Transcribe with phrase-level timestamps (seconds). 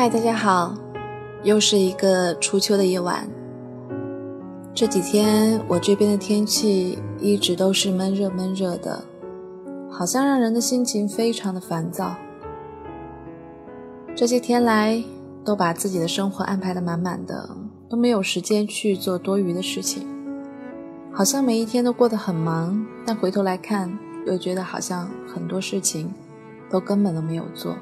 [0.00, 0.74] 嗨，大家好，
[1.42, 3.28] 又是一个初秋的夜晚。
[4.74, 9.04] 这几天我这边的天气一直都是闷热闷热的，
[9.90, 12.16] 好像让人的心情非常的烦躁。
[14.16, 15.04] 这些天来
[15.44, 17.50] 都把自己的生活安排的满满的，
[17.86, 20.08] 都没有时间去做多余的事情，
[21.12, 26.10] 好像每一天都过得很忙，但回头来看，又觉得好像很多事情
[26.70, 27.76] 都根本都没有做。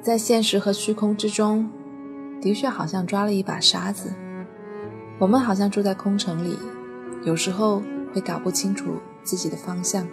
[0.00, 1.68] 在现实和虚空之中，
[2.40, 4.12] 的确好像抓了一把沙子。
[5.18, 6.56] 我们好像住在空城里，
[7.24, 7.82] 有时候
[8.14, 10.06] 会搞不清楚自己的方向，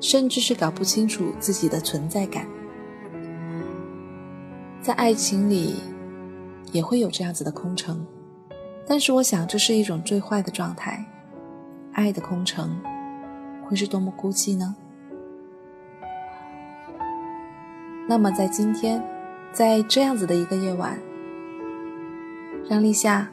[0.00, 2.46] 甚至是搞不清楚自己的存在感。
[4.80, 5.76] 在爱情里，
[6.72, 8.04] 也会有这样子的空城，
[8.86, 11.04] 但是我想这是一种最坏的状态。
[11.92, 12.80] 爱的空城，
[13.68, 14.74] 会是多么孤寂呢？
[18.10, 19.00] 那么，在今天，
[19.52, 20.98] 在这样子的一个夜晚，
[22.68, 23.28] 让立夏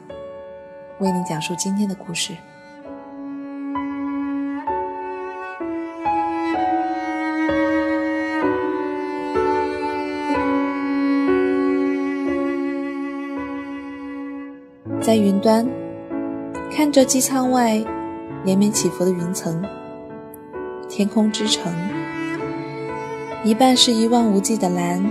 [1.00, 2.32] 为你讲述今天的故事。
[15.00, 15.68] 在云端，
[16.70, 17.84] 看着机舱外
[18.44, 19.60] 连绵起伏的云层，
[20.88, 21.97] 天空之城。
[23.48, 25.02] 一半是一望无际的蓝，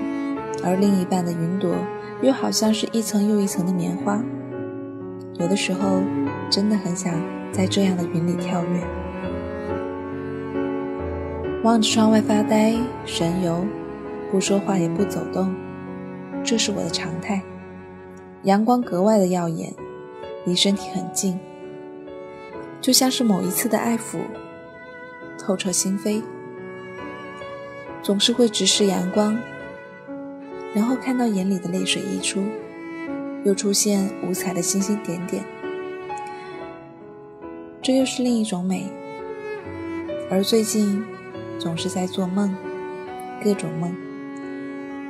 [0.63, 1.73] 而另一半的云朵
[2.21, 4.23] 又好像是一层又一层的棉花。
[5.39, 6.03] 有的时候，
[6.47, 7.15] 真的很想
[7.51, 8.83] 在这样的云里跳跃，
[11.63, 12.75] 望着窗外发呆
[13.07, 13.65] 神游，
[14.29, 15.51] 不说话也不走动，
[16.43, 17.41] 这是我的常态。
[18.43, 19.73] 阳光格外的耀眼，
[20.45, 21.39] 离身体很近，
[22.81, 24.19] 就像是某一次的爱抚，
[25.39, 26.21] 透彻心扉。
[28.07, 29.37] 总是会直视阳光，
[30.73, 32.41] 然后看到眼里的泪水溢出，
[33.43, 35.43] 又出现五彩的星星点点，
[37.81, 38.89] 这又是另一种美。
[40.31, 41.03] 而最近
[41.59, 42.55] 总是在做梦，
[43.43, 43.93] 各种梦，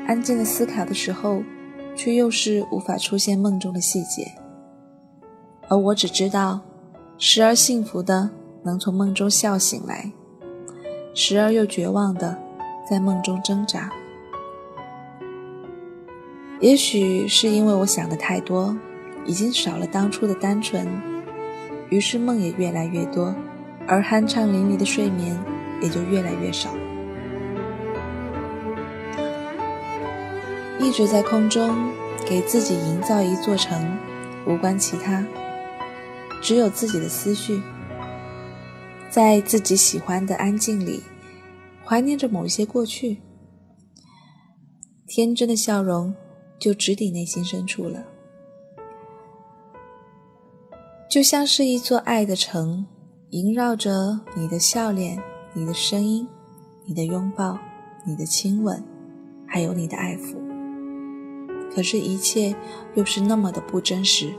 [0.07, 1.43] 安静的思考的时候，
[1.95, 4.31] 却又是无法出现梦中的细节。
[5.67, 6.61] 而我只知道，
[7.19, 8.31] 时而幸福的
[8.63, 10.11] 能从梦中笑醒来，
[11.13, 12.46] 时而又绝望的。
[12.89, 13.91] 在梦中挣扎，
[16.61, 18.77] 也许是因为我想的太多，
[19.25, 20.87] 已经少了当初的单纯，
[21.89, 23.35] 于是梦也越来越多，
[23.85, 25.37] 而酣畅淋漓的睡眠
[25.81, 26.69] 也就越来越少。
[30.79, 31.75] 一直在空中
[32.25, 33.97] 给自己营造一座城，
[34.45, 35.25] 无关其他，
[36.41, 37.61] 只有自己的思绪，
[39.09, 41.03] 在自己喜欢的安静里。
[41.87, 43.21] 怀念着某一些过去，
[45.07, 46.13] 天真的笑容
[46.59, 48.03] 就直抵内心深处了，
[51.09, 52.85] 就像是一座爱的城，
[53.29, 55.17] 萦绕着你的笑脸、
[55.53, 56.27] 你的声音、
[56.83, 57.57] 你的拥抱、
[58.05, 58.83] 你的亲吻，
[59.47, 60.35] 还有你的爱抚。
[61.73, 62.53] 可是，一切
[62.95, 64.33] 又是那么的不真实，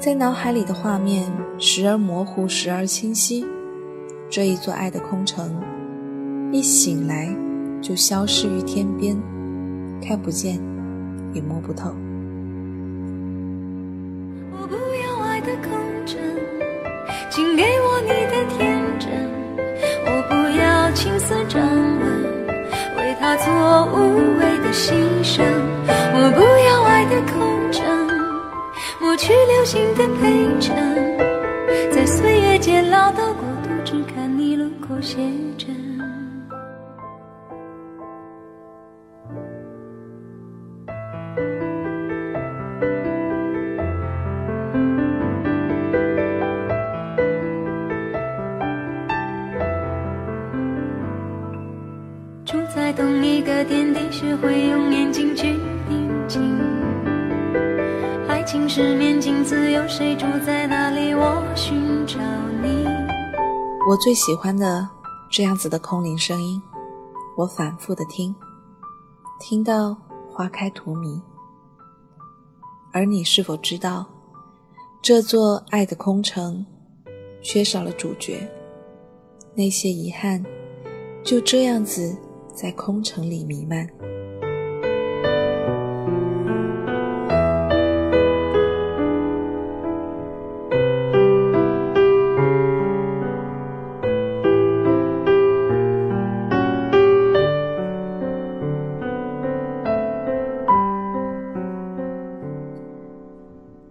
[0.00, 3.46] 在脑海里的画面时而模糊，时而清晰。
[4.28, 5.56] 这一座爱的空城。
[6.56, 7.28] 一醒来，
[7.82, 9.14] 就消失于天边，
[10.00, 10.54] 看不见，
[11.34, 11.90] 也摸不透。
[14.52, 15.70] 我不要爱的空
[16.06, 16.18] 城，
[17.28, 19.10] 请给我你的天真。
[20.06, 22.24] 我不要青涩掌纹，
[22.96, 23.52] 为他做
[23.92, 25.44] 无谓的牺牲。
[26.14, 27.84] 我不要爱的空城，
[28.98, 30.74] 抹去流星的陪衬，
[31.92, 35.18] 在岁月渐老的国度，只看你轮廓写
[35.58, 35.85] 真。
[52.76, 55.46] 在同一个点滴，学会用眼睛去
[55.88, 56.58] 聆听。
[58.28, 61.14] 还情是面镜子，有谁住在哪里？
[61.14, 62.18] 我寻找
[62.62, 62.84] 你。
[63.88, 64.86] 我最喜欢的
[65.30, 66.60] 这样子的空灵声音，
[67.38, 68.34] 我反复的听，
[69.40, 69.96] 听到
[70.30, 71.18] 花开荼蘼。
[72.92, 74.04] 而你是否知道，
[75.00, 76.66] 这座爱的空城
[77.40, 78.46] 缺少了主角？
[79.54, 80.44] 那些遗憾
[81.24, 82.14] 就这样子
[82.56, 83.86] 在空城里弥漫。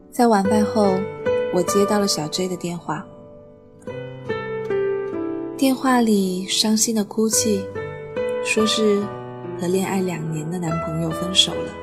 [0.10, 0.96] 在晚饭后，
[1.54, 3.06] 我接到了小 J 的电话。
[5.56, 7.64] 电话里伤心的哭泣，
[8.46, 9.02] 说是
[9.60, 11.74] 和恋爱两年的男朋友分手了。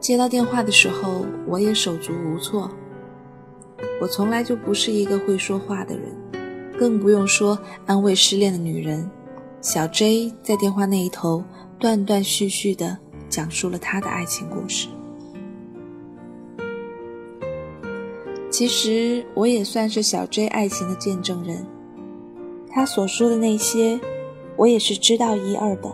[0.00, 2.68] 接到电话的时候，我也手足无措。
[4.00, 6.12] 我从来就不是一个会说话的人，
[6.76, 7.56] 更不用说
[7.86, 9.08] 安慰失恋的女人。
[9.60, 11.44] 小 J 在电话那一头
[11.78, 12.98] 断断续续的
[13.28, 14.88] 讲述了他的爱情故事。
[18.50, 21.64] 其实我也算是小 J 爱情的见证人。
[22.68, 23.98] 他所说的那些，
[24.56, 25.92] 我也是知道一二的。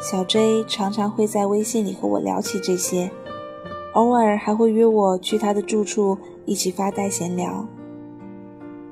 [0.00, 3.10] 小 J 常常会在微信里和我聊起这些，
[3.94, 7.66] 偶尔还会约我去他的住处一起发呆闲聊。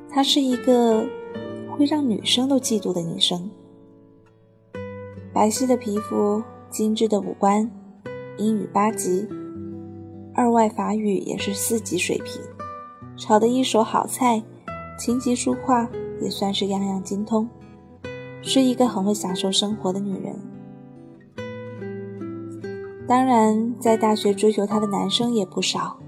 [0.08, 1.04] 她是一个
[1.70, 3.50] 会让女生都嫉妒的女生，
[5.32, 7.70] 白皙的皮肤，精致的五官，
[8.38, 9.28] 英语八级，
[10.34, 12.40] 二外法语也是四级水平，
[13.16, 14.42] 炒的一手好菜，
[14.98, 15.88] 琴棋书画。
[16.20, 17.48] 也算是样样精通，
[18.42, 20.34] 是一个很会享受生活的女人。
[23.06, 25.98] 当然，在大学追求她的男生也不少，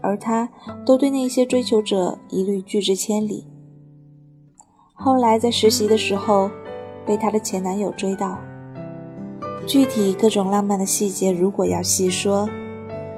[0.00, 0.48] 而她
[0.84, 3.46] 都对那些追求者一律拒之千里。
[4.94, 6.50] 后来在实习的时候，
[7.04, 8.38] 被她的前男友追到，
[9.66, 12.48] 具体各种浪漫的细节，如果要细说，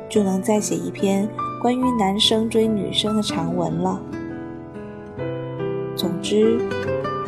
[0.08, 1.28] 就能再写一篇
[1.62, 4.02] 关于男生追女生的长文了。
[5.94, 6.58] 总之，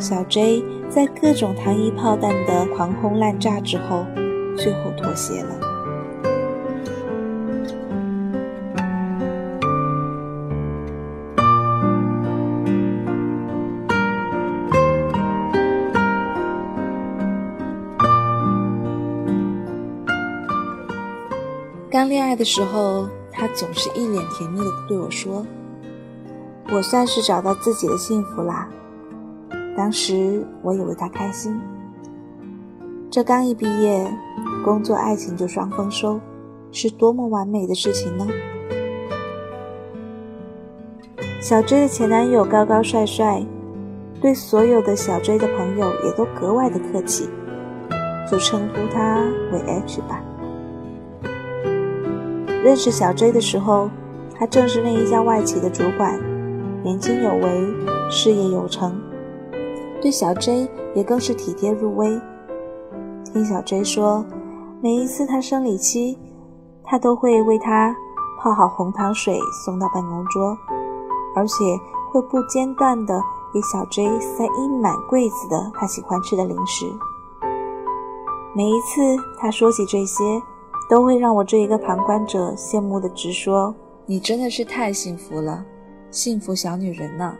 [0.00, 4.04] 小 J 在各种糖衣炮弹的狂轰滥炸之后，
[4.56, 5.54] 最后妥协了。
[21.88, 25.46] 刚恋爱的时候，他总是一脸甜蜜的对我说。
[26.72, 28.68] 我算是找到自己的幸福啦。
[29.80, 31.58] 当时我也为他开心。
[33.10, 34.06] 这刚一毕业，
[34.62, 36.20] 工作爱情就双丰收，
[36.70, 38.26] 是多么完美的事情呢？
[41.40, 43.42] 小 J 的前男友高高帅帅，
[44.20, 47.30] 对所有的小 J 的朋友也都格外的客气，
[48.30, 50.22] 就称呼他为 H 吧。
[52.62, 53.88] 认识小 J 的时候，
[54.38, 56.20] 他正是那一家外企的主管。
[56.84, 57.66] 年轻有为，
[58.10, 58.99] 事业有成，
[60.00, 62.20] 对小 J 也更是体贴入微。
[63.24, 64.24] 听小 J 说，
[64.80, 66.18] 每一次他生理期，
[66.82, 67.94] 他都会为他
[68.40, 70.56] 泡好红糖水送到办公桌，
[71.36, 71.54] 而且
[72.10, 73.22] 会不间断地
[73.52, 76.86] 给小 J 塞一满柜子的他喜欢吃的零食。
[78.54, 79.00] 每一次
[79.38, 80.24] 他说起这些，
[80.88, 83.72] 都会让我这一个旁观者羡慕的直说
[84.06, 85.64] ：“你真的是太幸福了。”
[86.10, 87.36] 幸福小女人呢？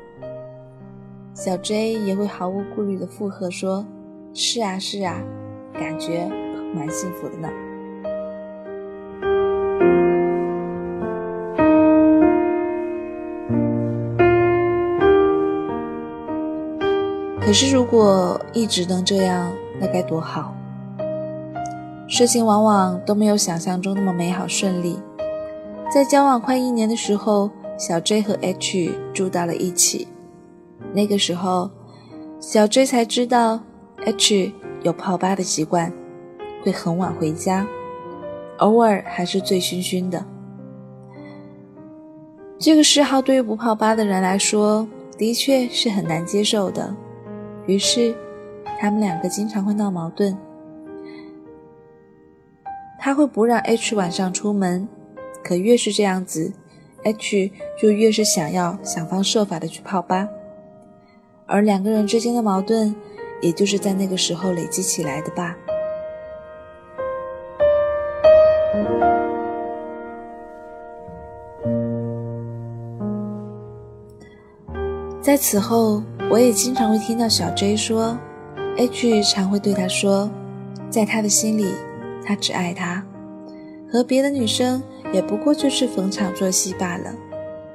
[1.32, 3.86] 小 J 也会毫无顾虑的附和说
[4.34, 5.22] ：“是啊，是啊，
[5.72, 6.28] 感觉
[6.74, 7.48] 蛮幸福的呢。”
[17.40, 20.54] 可是如果一直能这样，那该多好！
[22.06, 24.98] 事情往往都没有想象中那么美好顺利。
[25.92, 27.50] 在交往快一年的时候。
[27.78, 30.06] 小 J 和 H 住到了一起，
[30.92, 31.70] 那个时候，
[32.40, 33.60] 小 J 才知道
[34.04, 35.92] H 有泡吧的习惯，
[36.62, 37.66] 会很晚回家，
[38.58, 40.24] 偶尔还是醉醺醺的。
[42.58, 46.94] 这个嗜好对于不泡吧的人来说，的确是很难接受的。
[47.66, 48.14] 于是，
[48.78, 50.36] 他们两个经常会闹矛盾。
[52.98, 54.86] 他会不让 H 晚上出门，
[55.42, 56.52] 可越是这样子。
[57.02, 60.28] H 就越是想要想方设法的去泡吧，
[61.50, 62.94] 而两个人之间的矛盾
[63.42, 65.56] 也就是在那个时候累积起来的吧。
[75.20, 78.16] 在此后我也经常会听到小 j 说
[78.76, 80.30] h 常会对他说
[80.88, 81.74] 在他的心里
[82.24, 83.04] 他只爱他。
[83.90, 84.80] 和别的女生
[85.12, 87.29] 也不过就是逢场作戏罢了。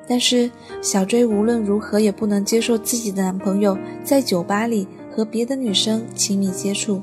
[0.07, 0.49] 但是
[0.81, 7.01] 小 J 无论如何也不能接受自己的男朋友在酒吧里和别的女生亲密接触。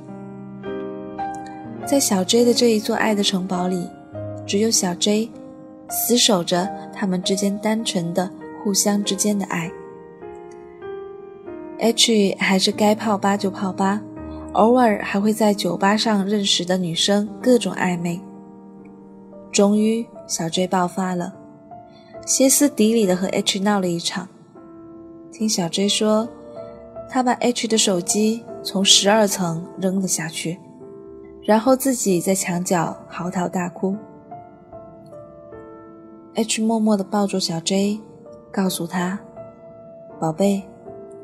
[1.85, 3.89] 在小 J 的这一座爱的城堡里，
[4.47, 5.29] 只有小 J
[5.91, 8.31] 死守着他们之间单纯的
[8.63, 9.71] 互相之间的爱。
[11.81, 14.01] H 还是该泡吧就泡吧，
[14.53, 18.21] 偶尔还会在酒吧上认识的女生各种暧昧。
[19.51, 21.35] 终于，小 J 爆发了。
[22.25, 24.29] 歇斯底里的和 H 闹了一场。
[25.33, 26.29] 听小 J 说，
[27.11, 30.59] 他把 H 的手机从十二层扔了下去，
[31.43, 33.97] 然后自己在墙角嚎啕大哭。
[36.35, 37.99] H 默默地抱住小 J，
[38.53, 39.19] 告诉他
[40.21, 40.63] ：“宝贝，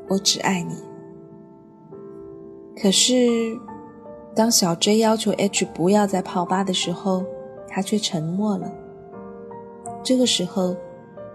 [0.09, 0.75] 我只爱你。”
[2.81, 3.57] 可是，
[4.35, 7.23] 当小 J 要求 H 不要再泡吧的时候，
[7.69, 8.69] 他却沉默了。
[10.03, 10.75] 这个时候。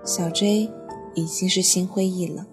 [0.04, 0.70] 小 J
[1.14, 2.44] 已经是心灰意冷。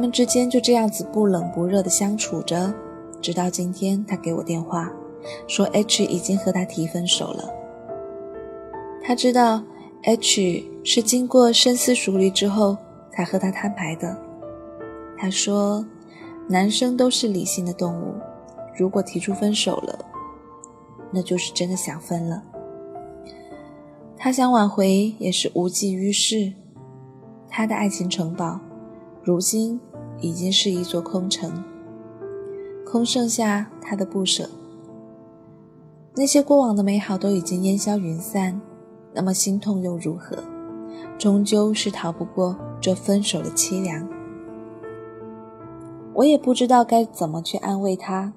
[0.00, 2.72] 们之间就这样子不冷不热的相处着，
[3.20, 4.90] 直到今天他给我电话，
[5.46, 7.50] 说 H 已经和他提分手了。
[9.02, 9.62] 他知道
[10.04, 12.78] H 是经过深思熟虑之后
[13.12, 14.16] 才和他摊牌的。
[15.18, 15.84] 他说，
[16.48, 18.14] 男生都是理性的动物，
[18.74, 19.98] 如果提出分手了，
[21.12, 22.42] 那就是真的想分了。
[24.16, 26.54] 他想挽回也是无济于事，
[27.50, 28.58] 他的爱情城堡。
[29.22, 29.78] 如今
[30.20, 31.62] 已经是一座空城，
[32.86, 34.48] 空剩下他的不舍。
[36.14, 38.60] 那些过往的美好都已经烟消云散，
[39.14, 40.36] 那么心痛又如何？
[41.18, 44.06] 终究是逃不过这分手的凄凉。
[46.14, 48.32] 我也不知道该怎么去安慰他。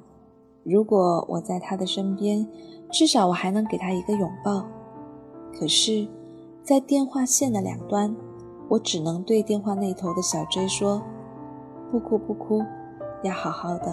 [0.64, 2.48] 如果我在他的身边，
[2.92, 4.66] 至少我还能给他一个拥抱。
[5.58, 6.08] 可是，
[6.64, 8.16] 在电话线的两端。
[8.70, 11.04] 我只能对电话那头的小 J 说
[11.94, 12.66] ：“不哭不哭，
[13.22, 13.86] 要好好的。”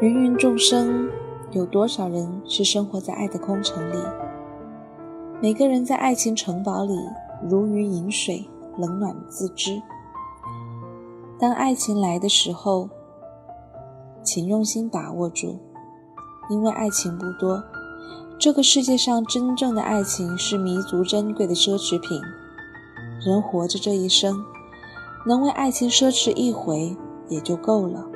[0.00, 1.08] 芸芸众生。
[1.52, 3.96] 有多少人是生活在爱的空城里？
[5.40, 6.92] 每个人在爱情城堡里
[7.42, 9.82] 如鱼饮水，冷暖自知。
[11.38, 12.88] 当爱情来的时候，
[14.22, 15.58] 请用心把握住，
[16.48, 17.62] 因为爱情不多。
[18.38, 22.20] 这个世界上真正的爱情是弥足珍贵的奢侈品。
[23.24, 24.44] 人活着这一生，
[25.26, 26.96] 能为爱情奢侈一回
[27.28, 28.06] 也就够了。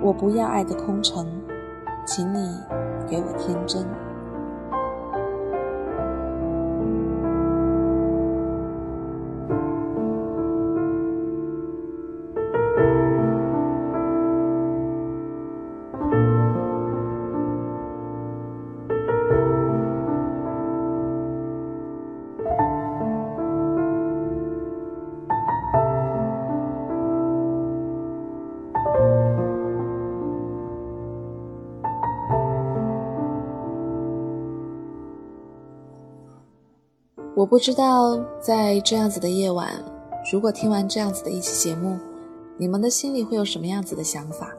[0.00, 1.26] 我不要爱的空城，
[2.06, 2.58] 请你
[3.08, 3.86] 给我天真。
[37.38, 39.72] 我不知道在这样子的夜晚，
[40.32, 41.96] 如果听完这样子的一期节目，
[42.56, 44.52] 你们的心里会有什么样子的想法？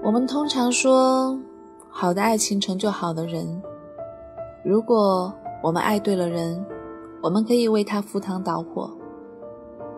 [0.00, 1.36] 我们通常说，
[1.90, 3.60] 好的爱情成就好的人。
[4.64, 6.64] 如果我们爱对了人，
[7.20, 8.88] 我们可以为他赴汤蹈火，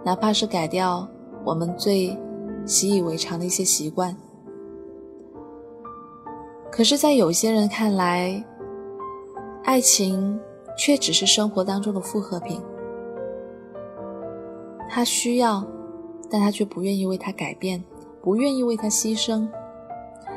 [0.03, 1.07] 哪怕是改掉
[1.45, 2.17] 我们最
[2.65, 4.17] 习以为常的一些习惯。
[6.73, 8.43] 可是，在有些人看来，
[9.65, 10.39] 爱情
[10.77, 12.61] 却只是生活当中的复合品，
[14.89, 15.67] 他需要，
[16.31, 17.83] 但他却不愿意为他改变，
[18.23, 19.47] 不愿意为他牺牲，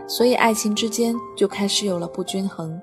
[0.08, 2.80] 所以爱情之间就开始有了不均衡。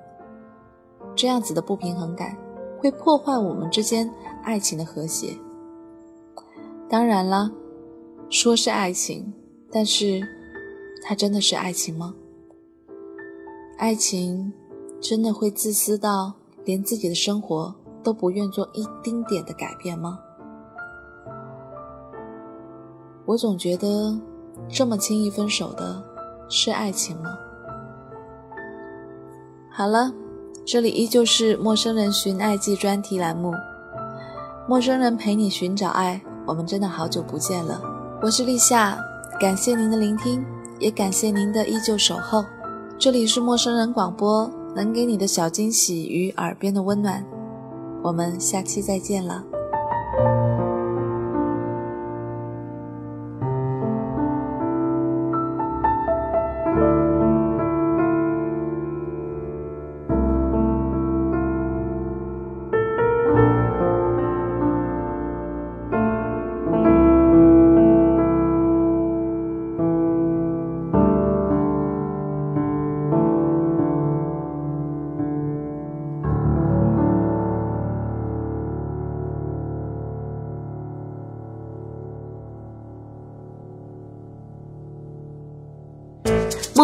[1.14, 2.36] 这样子的不平衡感
[2.78, 4.10] 会破坏我们之间
[4.42, 5.36] 爱情的和谐。
[6.88, 7.50] 当然了，
[8.30, 9.32] 说是爱情，
[9.70, 10.20] 但是
[11.04, 12.14] 它真的是爱情吗？
[13.76, 14.52] 爱情
[15.00, 16.32] 真的会自私到
[16.64, 20.18] 连自己的生活都不愿做一丁点的改变吗？
[23.24, 24.18] 我总觉得，
[24.68, 26.02] 这么轻易分手的
[26.48, 27.30] 是爱情吗？
[29.70, 30.12] 好了，
[30.66, 33.54] 这里依旧是陌生人寻爱记专题栏目，
[34.68, 36.20] 陌生人陪你寻找爱。
[36.46, 37.80] 我们真的好久不见了，
[38.20, 38.98] 我是立夏，
[39.38, 40.44] 感谢您的聆听，
[40.78, 42.44] 也感谢您的依旧守候。
[42.98, 47.24] 这里是陌生人广播，能给你的小惊喜与耳边的温暖。
[48.02, 49.44] 我们下期再见了。